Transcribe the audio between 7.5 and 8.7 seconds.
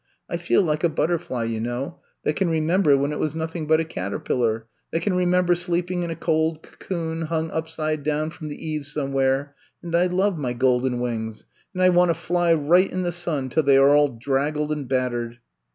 up side down from the